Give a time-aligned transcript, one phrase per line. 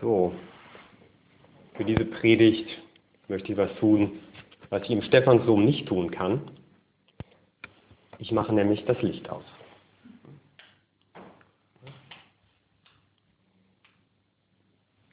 [0.00, 0.32] So,
[1.74, 2.68] für diese Predigt
[3.26, 4.20] möchte ich was tun,
[4.70, 6.52] was ich im Stephansdom nicht tun kann.
[8.18, 9.44] Ich mache nämlich das Licht aus.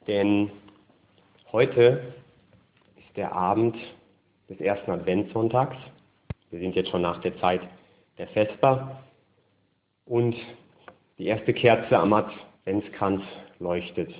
[0.06, 0.52] Denn
[1.50, 2.14] heute
[2.96, 3.76] ist der Abend
[4.48, 5.76] des ersten Adventssonntags.
[6.50, 7.62] Wir sind jetzt schon nach der Zeit
[8.18, 9.02] der Vesper
[10.04, 10.36] und
[11.18, 13.22] die erste Kerze am Adventskranz
[13.58, 14.14] leuchtet.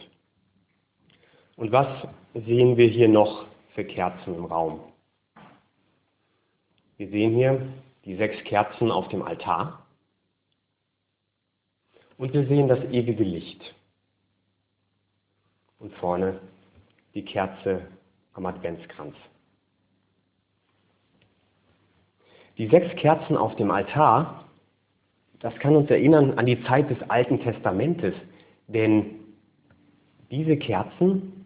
[1.57, 1.89] Und was
[2.35, 4.81] sehen wir hier noch für Kerzen im Raum?
[6.99, 7.67] Wir sehen hier
[8.05, 9.87] die sechs Kerzen auf dem Altar
[12.19, 13.75] und wir sehen das ewige Licht.
[15.79, 16.41] Und vorne
[17.15, 17.87] die Kerze
[18.35, 19.15] am Adventskranz.
[22.59, 24.45] Die sechs Kerzen auf dem Altar,
[25.41, 28.15] das kann uns erinnern an die Zeit des Alten Testamentes,
[28.69, 29.21] denn
[30.31, 31.46] diese Kerzen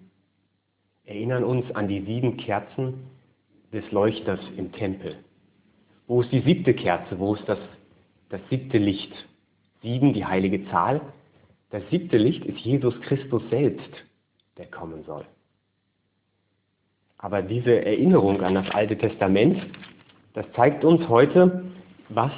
[1.10, 2.94] erinnern uns an die sieben Kerzen
[3.72, 5.16] des Leuchters im Tempel.
[6.06, 7.18] Wo ist die siebte Kerze?
[7.18, 7.58] Wo ist das,
[8.28, 9.12] das siebte Licht?
[9.82, 11.00] Sieben, die heilige Zahl.
[11.70, 13.90] Das siebte Licht ist Jesus Christus selbst,
[14.56, 15.24] der kommen soll.
[17.18, 19.60] Aber diese Erinnerung an das Alte Testament,
[20.34, 21.64] das zeigt uns heute,
[22.08, 22.32] was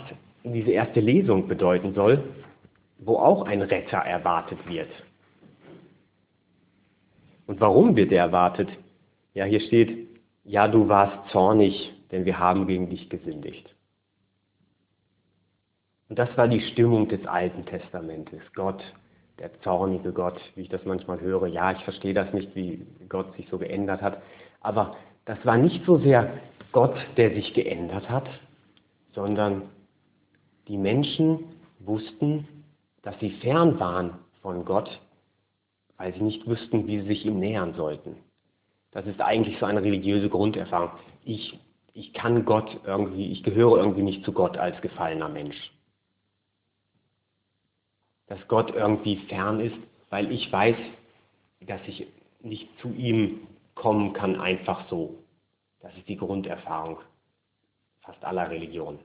[0.44, 2.24] diese erste Lesung bedeuten soll,
[3.00, 4.88] wo auch ein Retter erwartet wird.
[7.52, 8.70] Und warum wird er erwartet?
[9.34, 10.08] Ja, hier steht,
[10.42, 13.74] ja, du warst zornig, denn wir haben gegen dich gesündigt.
[16.08, 18.40] Und das war die Stimmung des Alten Testamentes.
[18.54, 18.82] Gott,
[19.38, 23.36] der zornige Gott, wie ich das manchmal höre, ja, ich verstehe das nicht, wie Gott
[23.36, 24.22] sich so geändert hat,
[24.62, 26.32] aber das war nicht so sehr
[26.72, 28.30] Gott, der sich geändert hat,
[29.14, 29.64] sondern
[30.68, 31.40] die Menschen
[31.80, 32.48] wussten,
[33.02, 35.02] dass sie fern waren von Gott
[36.02, 38.16] weil sie nicht wüssten, wie sie sich ihm nähern sollten.
[38.90, 40.90] Das ist eigentlich so eine religiöse Grunderfahrung.
[41.24, 41.56] Ich,
[41.94, 45.70] ich kann Gott irgendwie, ich gehöre irgendwie nicht zu Gott als gefallener Mensch.
[48.26, 49.76] Dass Gott irgendwie fern ist,
[50.10, 50.74] weil ich weiß,
[51.68, 52.08] dass ich
[52.40, 53.46] nicht zu ihm
[53.76, 55.14] kommen kann, einfach so.
[55.82, 56.98] Das ist die Grunderfahrung
[58.00, 58.98] fast aller Religionen.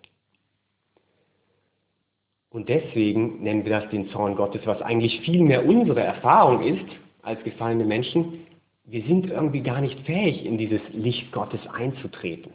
[2.49, 6.85] Und deswegen nennen wir das den Zorn Gottes, was eigentlich viel mehr unsere Erfahrung ist
[7.21, 8.45] als gefallene Menschen.
[8.85, 12.53] Wir sind irgendwie gar nicht fähig, in dieses Licht Gottes einzutreten.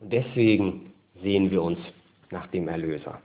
[0.00, 0.92] Und deswegen
[1.22, 1.78] sehen wir uns
[2.30, 3.20] nach dem Erlöser.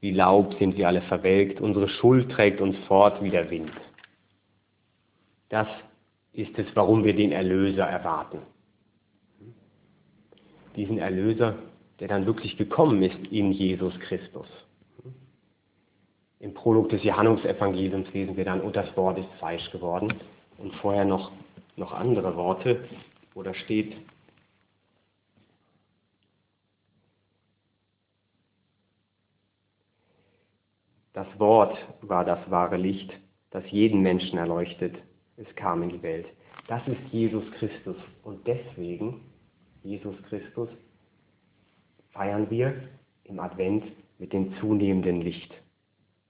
[0.00, 3.70] Wie Laub sind wir alle verwelkt, unsere Schuld trägt uns fort wie der Wind.
[5.48, 5.68] Das
[6.32, 8.38] ist es, warum wir den Erlöser erwarten.
[10.74, 11.56] Diesen Erlöser,
[12.02, 14.48] der dann wirklich gekommen ist in Jesus Christus.
[16.40, 20.12] Im Prolog des Johannesevangeliums lesen wir dann, und das Wort ist Fleisch geworden.
[20.58, 21.30] Und vorher noch,
[21.76, 22.88] noch andere Worte,
[23.34, 23.96] wo da steht,
[31.12, 33.12] Das Wort war das wahre Licht,
[33.50, 34.96] das jeden Menschen erleuchtet.
[35.36, 36.26] Es kam in die Welt.
[36.66, 37.96] Das ist Jesus Christus.
[38.24, 39.20] Und deswegen,
[39.84, 40.68] Jesus Christus,
[42.12, 42.74] feiern wir
[43.24, 43.84] im Advent
[44.18, 45.52] mit dem zunehmenden Licht,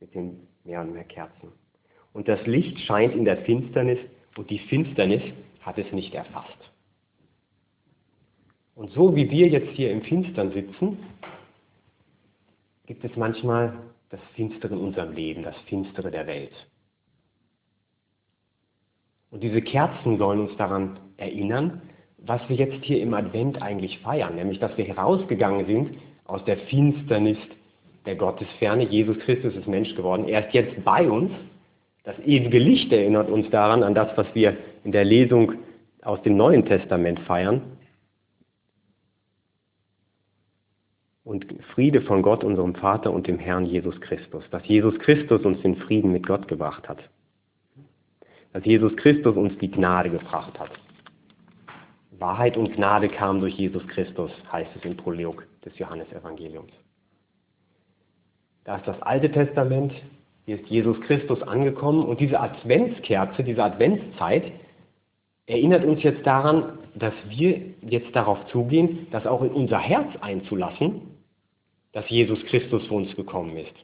[0.00, 1.53] mit den mehr und mehr Kerzen.
[2.12, 3.98] Und das Licht scheint in der Finsternis
[4.37, 5.22] und die Finsternis
[5.60, 6.72] hat es nicht erfasst.
[8.75, 10.98] Und so wie wir jetzt hier im Finstern sitzen,
[12.87, 13.76] gibt es manchmal
[14.10, 16.53] das Finstere in unserem Leben, das Finstere der Welt.
[19.31, 21.81] Und diese Kerzen sollen uns daran erinnern,
[22.27, 26.56] was wir jetzt hier im Advent eigentlich feiern, nämlich dass wir herausgegangen sind aus der
[26.56, 27.38] Finsternis
[28.06, 28.84] der Gottesferne.
[28.84, 30.28] Jesus Christus ist Mensch geworden.
[30.28, 31.31] Er ist jetzt bei uns.
[32.05, 35.55] Das ewige Licht erinnert uns daran, an das, was wir in der Lesung
[36.03, 37.62] aus dem Neuen Testament feiern.
[41.25, 44.43] Und Friede von Gott, unserem Vater und dem Herrn Jesus Christus.
[44.50, 46.98] Dass Jesus Christus uns den Frieden mit Gott gebracht hat.
[48.53, 50.71] Dass Jesus Christus uns die Gnade gebracht hat.
[52.22, 56.72] Wahrheit und Gnade kamen durch Jesus Christus, heißt es im Prolog des Johannesevangeliums.
[58.65, 59.92] Da ist das Alte Testament,
[60.47, 64.53] hier ist Jesus Christus angekommen und diese Adventskerze, diese Adventszeit
[65.47, 71.03] erinnert uns jetzt daran, dass wir jetzt darauf zugehen, das auch in unser Herz einzulassen,
[71.92, 73.75] dass Jesus Christus für uns gekommen ist.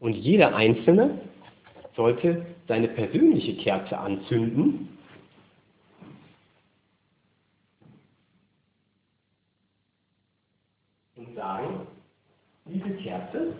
[0.00, 1.20] Und jeder Einzelne
[1.96, 4.95] sollte seine persönliche Kerze anzünden
[11.36, 11.86] sagen,
[12.64, 13.52] diese Kerze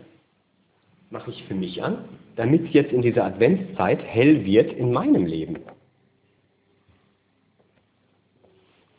[1.11, 2.05] mache ich für mich an
[2.37, 5.56] damit es jetzt in dieser Adventszeit hell wird in meinem Leben?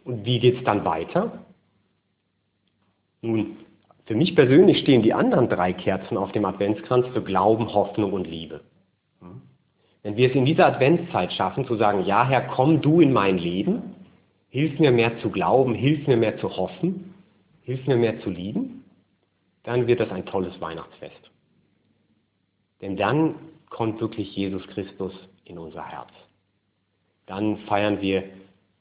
[0.04, 1.46] Und wie geht es dann weiter?
[3.22, 3.58] Nun,
[4.06, 8.26] für mich persönlich stehen die anderen drei Kerzen auf dem Adventskranz für Glauben, Hoffnung und
[8.26, 8.62] Liebe.
[10.04, 13.38] Wenn wir es in dieser Adventszeit schaffen, zu sagen, ja Herr, komm du in mein
[13.38, 13.96] Leben,
[14.50, 17.14] hilf mir mehr zu glauben, hilf mir mehr zu hoffen,
[17.68, 18.86] hilf mir mehr zu lieben,
[19.64, 21.32] dann wird das ein tolles Weihnachtsfest.
[22.82, 23.36] Denn dann
[23.70, 25.12] kommt wirklich Jesus Christus
[25.44, 26.08] in unser Herz.
[27.26, 28.24] Dann feiern wir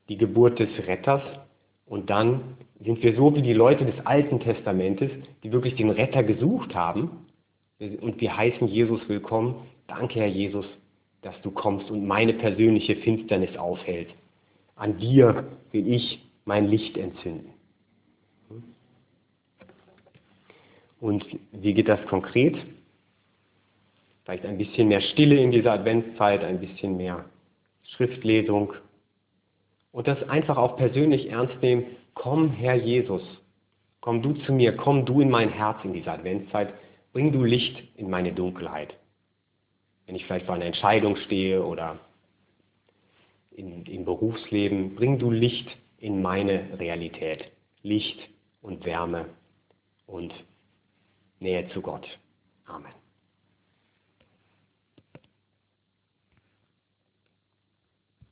[0.09, 1.23] die Geburt des Retters
[1.85, 5.11] und dann sind wir so wie die Leute des Alten Testamentes,
[5.43, 7.27] die wirklich den Retter gesucht haben
[7.81, 9.67] und wir heißen Jesus willkommen.
[9.89, 10.67] Danke, Herr Jesus,
[11.23, 14.11] dass du kommst und meine persönliche Finsternis aufhält.
[14.77, 17.56] An dir will ich mein Licht entzünden.
[21.07, 22.57] Und wie geht das konkret?
[24.25, 27.27] Vielleicht ein bisschen mehr Stille in dieser Adventszeit, ein bisschen mehr
[27.95, 28.73] Schriftlesung.
[29.93, 31.87] Und das einfach auch persönlich ernst nehmen.
[32.15, 33.23] Komm, Herr Jesus,
[34.01, 36.75] komm du zu mir, komm du in mein Herz in dieser Adventszeit,
[37.13, 38.93] bring du Licht in meine Dunkelheit.
[40.07, 42.01] Wenn ich vielleicht vor einer Entscheidung stehe oder
[43.53, 45.69] im Berufsleben, bring du Licht
[45.99, 47.53] in meine Realität.
[47.85, 48.19] Licht
[48.61, 49.27] und Wärme
[50.09, 50.35] und
[51.41, 52.07] Nähe zu Gott.
[52.67, 53.06] Amen.